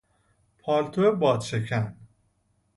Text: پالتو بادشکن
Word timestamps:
پالتو 0.59 1.11
بادشکن 1.11 1.95